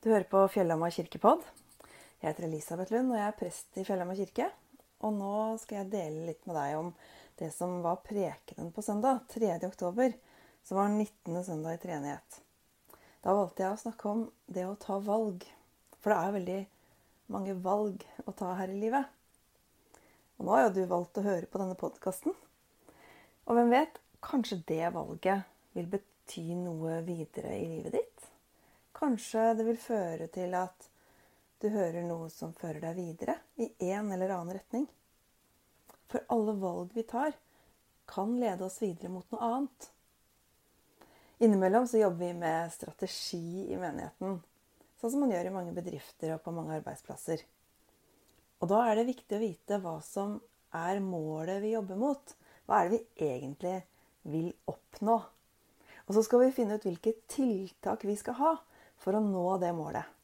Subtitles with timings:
[0.00, 1.42] Du hører på Fjellhamar kirkepodd.
[2.22, 4.46] Jeg heter Elisabeth Lund, og jeg er prest i Fjellhamar kirke.
[5.04, 6.86] Og nå skal jeg dele litt med deg om
[7.36, 9.50] det som var prekenen på søndag, 3.
[9.68, 10.14] oktober,
[10.64, 11.36] som var 19.
[11.44, 12.38] søndag i treenighet.
[13.20, 15.44] Da valgte jeg å snakke om det å ta valg.
[16.00, 16.60] For det er veldig
[17.36, 19.04] mange valg å ta her i livet.
[20.40, 22.32] Og nå har jo du valgt å høre på denne podkasten.
[23.44, 25.44] Og hvem vet, kanskje det valget
[25.76, 28.09] vil bety noe videre i livet ditt?
[29.00, 30.90] Kanskje det vil føre til at
[31.60, 34.84] du hører noe som fører deg videre i en eller annen retning.
[36.12, 37.32] For alle valg vi tar,
[38.10, 39.88] kan lede oss videre mot noe annet.
[41.40, 44.36] Innimellom så jobber vi med strategi i menigheten,
[45.00, 47.48] sånn som man gjør i mange bedrifter og på mange arbeidsplasser.
[48.60, 50.36] Og da er det viktig å vite hva som
[50.76, 52.34] er målet vi jobber mot.
[52.68, 53.78] Hva er det vi egentlig
[54.28, 55.22] vil oppnå?
[56.04, 58.58] Og så skal vi finne ut hvilke tiltak vi skal ha
[59.00, 60.16] for å nå det målet.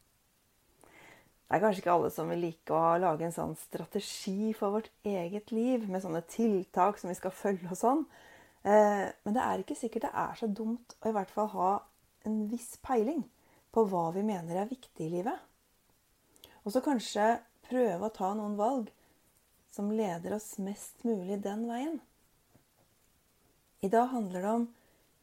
[1.47, 4.89] Det er kanskje ikke alle som vil like å lage en sånn strategi for vårt
[5.07, 8.03] eget liv med sånne tiltak som vi skal følge og sånn.
[8.67, 11.71] Eh, men det er ikke sikkert det er så dumt å i hvert fall ha
[12.27, 13.23] en viss peiling
[13.71, 15.39] på hva vi mener er viktig i livet.
[16.67, 17.37] Og så kanskje
[17.69, 18.91] prøve å ta noen valg
[19.71, 22.01] som leder oss mest mulig den veien.
[23.87, 24.71] I dag handler det om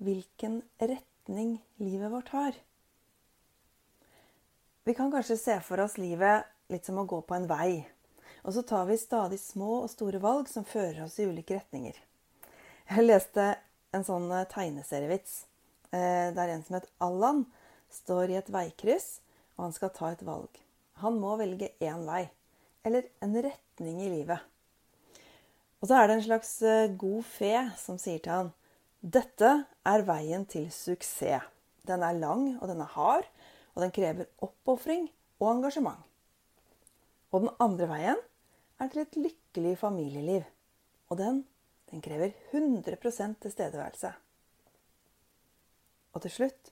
[0.04, 2.56] hvilken retning livet vårt har.
[4.84, 7.86] Vi kan kanskje se for oss livet litt som å gå på en vei.
[8.44, 11.96] Og så tar vi stadig små og store valg som fører oss i ulike retninger.
[12.90, 13.46] Jeg leste
[13.96, 15.38] en sånn eh, tegneserievits
[15.96, 17.46] eh, der en som het Allan,
[17.94, 19.22] står i et veikryss,
[19.56, 20.50] og han skal ta et valg.
[21.00, 22.26] Han må velge én vei,
[22.84, 24.44] eller en retning i livet.
[25.80, 28.52] Og så er det en slags eh, god fe som sier til han
[29.04, 29.50] dette
[29.88, 31.48] er veien til suksess.
[31.84, 33.26] Den er lang, og den er hard,
[33.74, 35.08] og den krever oppofring
[35.42, 36.02] og engasjement.
[37.34, 38.20] Og den andre veien
[38.82, 40.44] er til et lykkelig familieliv.
[41.10, 41.42] Og den,
[41.90, 44.14] den krever 100 tilstedeværelse.
[46.14, 46.72] Og til slutt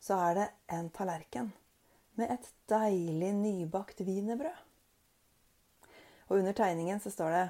[0.00, 1.52] så er det en tallerken
[2.18, 4.56] med et deilig nybakt wienerbrød.
[6.28, 7.44] Og under tegningen så står det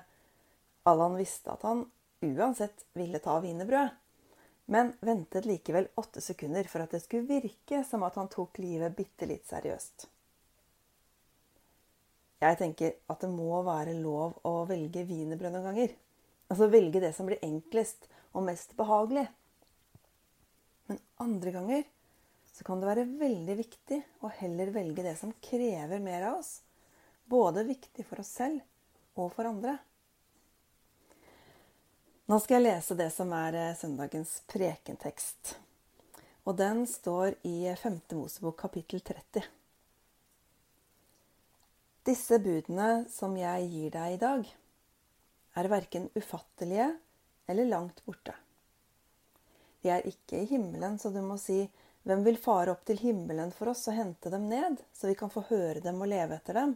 [0.85, 1.85] Allan visste at han
[2.25, 3.93] uansett ville ta wienerbrød,
[4.67, 8.97] men ventet likevel åtte sekunder for at det skulle virke som at han tok livet
[8.97, 10.09] bitte litt seriøst.
[12.45, 15.95] Jeg tenker at det må være lov å velge wienerbrød noen ganger.
[16.53, 19.25] Altså velge det som blir enklest og mest behagelig.
[20.91, 21.87] Men andre ganger
[22.55, 26.59] så kan det være veldig viktig å heller velge det som krever mer av oss.
[27.25, 28.61] Både viktig for oss selv
[29.19, 29.79] og for andre.
[32.25, 35.59] Nå skal jeg lese det som er eh, søndagens prekentekst.
[36.49, 37.99] Og den står i 5.
[38.17, 39.45] Mosebok kapittel 30.
[42.09, 44.49] Disse budene som jeg gir deg i dag,
[45.61, 46.87] er verken ufattelige
[47.45, 48.33] eller langt borte.
[49.85, 51.59] De er ikke i himmelen, så du må si,
[52.09, 55.33] hvem vil fare opp til himmelen for oss og hente dem ned, så vi kan
[55.33, 56.73] få høre dem og leve etter dem?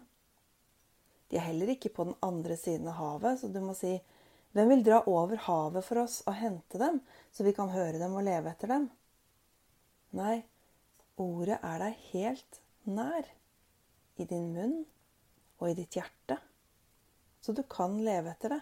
[1.32, 3.96] De er heller ikke på den andre siden av havet, så du må si,
[4.58, 6.98] hvem vil dra over havet for oss og hente dem,
[7.30, 8.88] så vi kan høre dem og leve etter dem?
[10.18, 10.40] Nei,
[11.20, 12.58] ordet er deg helt
[12.88, 13.28] nær,
[14.18, 14.80] i din munn
[15.60, 16.40] og i ditt hjerte,
[17.38, 18.60] så du kan leve etter det.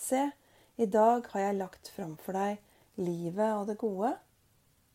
[0.00, 0.22] Se,
[0.80, 4.16] i dag har jeg lagt framfor deg livet og det gode,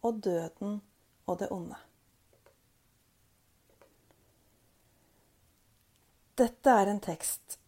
[0.02, 0.80] og døden
[1.30, 1.78] og det onde.
[6.42, 7.60] Dette er en tekst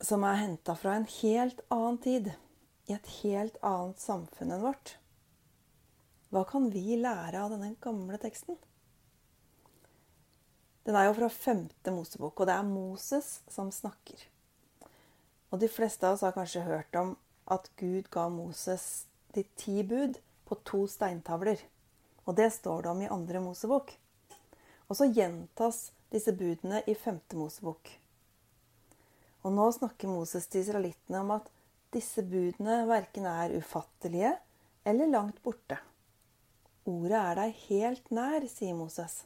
[0.00, 2.30] som er henta fra en helt annen tid,
[2.88, 4.94] i et helt annet samfunn enn vårt.
[6.32, 8.56] Hva kan vi lære av denne gamle teksten?
[10.88, 14.22] Den er jo fra femte Mosebok, og det er Moses som snakker.
[15.52, 17.14] Og de fleste av oss har kanskje hørt om
[17.52, 19.06] at Gud ga Moses
[19.36, 20.16] de ti bud
[20.48, 21.60] på to steintavler.
[22.24, 23.92] Og det står det om i andre Mosebok.
[24.88, 27.92] Og så gjentas disse budene i femte Mosebok.
[29.46, 31.48] Og nå snakker Moses til israelittene om at
[31.94, 34.34] disse budene verken er ufattelige
[34.88, 35.78] eller langt borte.
[36.88, 39.22] Ordet er deg helt nær, sier Moses.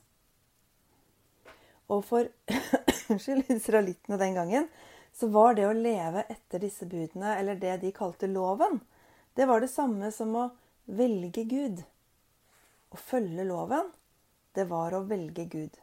[1.92, 2.26] Og for
[3.12, 4.68] unnskyld, israelittene den gangen
[5.12, 8.80] så var det å leve etter disse budene, eller det de kalte loven,
[9.36, 10.48] det var det samme som å
[10.88, 11.82] velge Gud.
[12.92, 13.92] Å følge loven,
[14.56, 15.81] det var å velge Gud.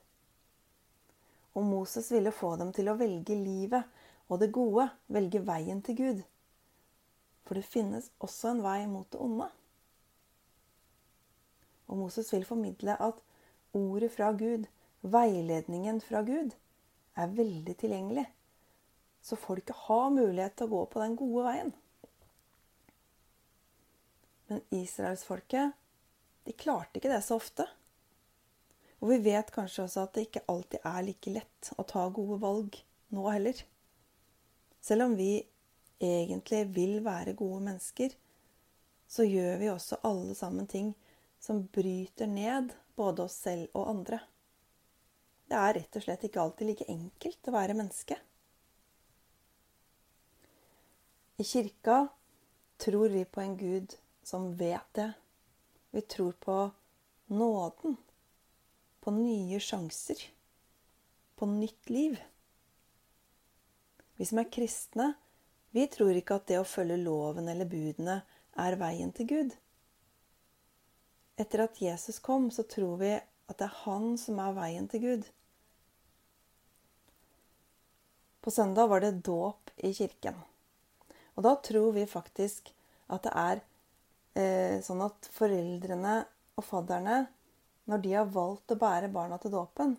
[1.58, 3.88] Og Moses ville få dem til å velge livet
[4.30, 6.20] og det gode velge veien til Gud.
[7.48, 9.48] For det finnes også en vei mot det onde.
[11.90, 13.18] Og Moses vil formidle at
[13.74, 14.68] ordet fra Gud,
[15.02, 16.54] veiledningen fra Gud,
[17.18, 18.28] er veldig tilgjengelig.
[19.22, 21.74] Så folket har mulighet til å gå på den gode veien.
[24.50, 25.74] Men israelsfolket,
[26.46, 27.66] de klarte ikke det så ofte.
[29.00, 32.40] Og vi vet kanskje også at det ikke alltid er like lett å ta gode
[32.42, 32.80] valg
[33.16, 33.62] nå heller.
[34.84, 35.38] Selv om vi
[36.00, 38.16] egentlig vil være gode mennesker,
[39.10, 40.92] så gjør vi også alle sammen ting
[41.40, 44.20] som bryter ned både oss selv og andre.
[45.50, 48.20] Det er rett og slett ikke alltid like enkelt å være menneske.
[51.40, 52.04] I kirka
[52.78, 55.12] tror vi på en Gud som vet det.
[55.96, 56.58] Vi tror på
[57.26, 57.96] nåden,
[59.16, 60.22] nye sjanser,
[61.36, 62.20] på nytt liv.
[64.20, 65.14] Vi som er kristne,
[65.72, 68.20] vi tror ikke at det å følge loven eller budene
[68.60, 69.56] er veien til Gud.
[71.40, 75.06] Etter at Jesus kom, så tror vi at det er han som er veien til
[75.06, 75.30] Gud.
[78.44, 80.36] På søndag var det dåp i kirken.
[81.38, 82.74] Og da tror vi faktisk
[83.08, 83.62] at det er
[84.36, 86.22] eh, sånn at foreldrene
[86.60, 87.22] og fadderne,
[87.90, 89.96] når de har valgt å bære barna til dåpen,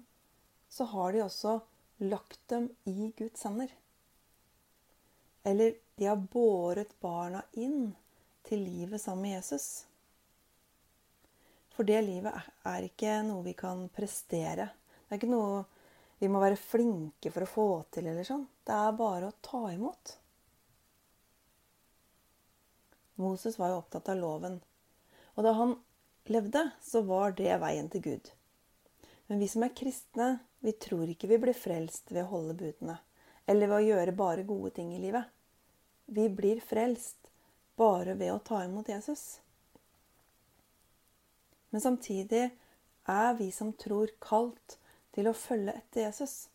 [0.70, 1.56] så har de også
[2.06, 3.72] lagt dem i Guds hender.
[5.42, 7.90] Eller de har båret barna inn
[8.46, 9.66] til livet sammen med Jesus.
[11.74, 14.68] For det livet er ikke noe vi kan prestere.
[15.08, 15.64] Det er ikke noe
[16.20, 18.46] vi må være flinke for å få til, eller sånn.
[18.62, 20.16] Det er bare å ta imot.
[23.20, 24.60] Moses var jo opptatt av loven.
[25.34, 25.74] Og da han
[26.24, 28.30] levde, så var det veien til Gud.
[29.26, 30.30] Men vi som er kristne,
[30.60, 32.98] vi tror ikke vi blir frelst ved å holde budene.
[33.46, 35.24] Eller ved å gjøre bare gode ting i livet.
[36.10, 37.30] Vi blir frelst
[37.78, 39.40] bare ved å ta imot Jesus.
[41.70, 42.50] Men samtidig
[43.10, 44.76] er vi som tror, kalt
[45.14, 46.48] til å følge etter Jesus.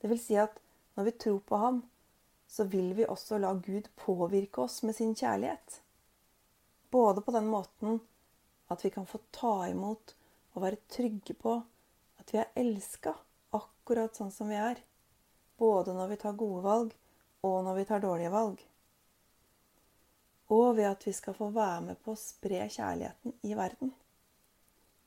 [0.00, 0.60] Det vil si at
[0.96, 1.82] når vi tror på ham,
[2.48, 5.80] så vil vi også la Gud påvirke oss med sin kjærlighet.
[6.92, 8.00] Både på den måten
[8.72, 10.14] at vi kan få ta imot
[10.52, 11.58] og være trygge på
[12.20, 13.14] at vi er elska
[13.56, 14.80] akkurat sånn som vi er.
[15.58, 16.92] Både når vi tar gode valg,
[17.42, 18.60] og når vi tar dårlige valg
[20.52, 23.92] og ved at vi skal få være med på å spre kjærligheten i verden.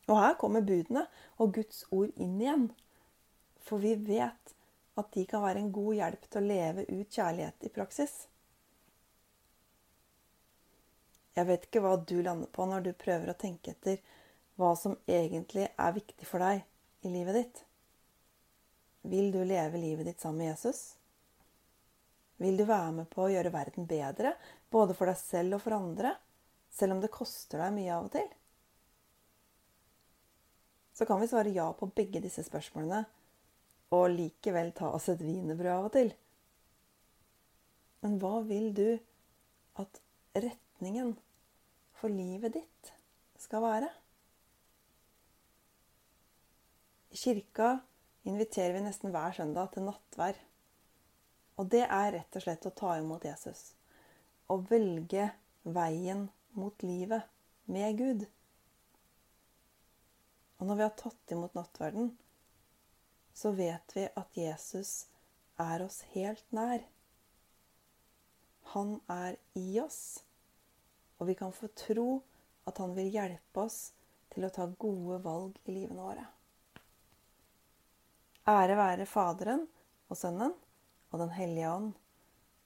[0.10, 1.06] Og her kommer budene
[1.42, 2.68] og Guds ord inn igjen.
[3.66, 4.54] For vi vet
[4.96, 8.14] at de kan være en god hjelp til å leve ut kjærlighet i praksis.
[11.36, 14.00] Jeg vet ikke hva du lander på når du prøver å tenke etter
[14.56, 16.62] hva som egentlig er viktig for deg
[17.04, 17.64] i livet ditt.
[19.12, 20.96] Vil du leve livet ditt sammen med Jesus?
[22.42, 24.34] Vil du være med på å gjøre verden bedre,
[24.72, 26.16] både for deg selv og for andre,
[26.72, 28.32] selv om det koster deg mye av og til?
[30.96, 33.04] Så kan vi svare ja på begge disse spørsmålene
[33.96, 36.12] og likevel ta oss et wienerbrød av og til.
[38.04, 38.88] Men hva vil du
[39.84, 40.00] at
[40.86, 41.16] retningen
[41.98, 42.90] for livet ditt
[43.42, 43.88] skal være?
[47.10, 47.80] I kirka
[48.30, 50.38] inviterer vi nesten hver søndag til nattvær.
[51.58, 53.74] Og det er rett og slett å ta imot Jesus.
[54.52, 55.32] Å velge
[55.64, 57.26] veien mot livet
[57.66, 58.28] med Gud.
[60.60, 62.12] Og når vi har tatt imot nattverden,
[63.34, 65.08] så vet vi at Jesus
[65.58, 66.86] er oss helt nær.
[68.76, 70.25] Han er i oss,
[71.26, 72.22] og vi kan få tro
[72.70, 73.96] at Han vil hjelpe oss
[74.30, 76.26] til å ta gode valg i livene våre.
[78.46, 79.64] Ære være Faderen
[80.06, 80.54] og Sønnen
[81.10, 81.90] og Den hellige ånd,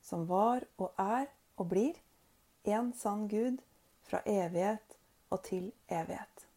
[0.04, 2.04] som var og er og blir
[2.68, 3.63] en sann Gud
[4.04, 5.00] fra evighet
[5.32, 6.50] og til evighet.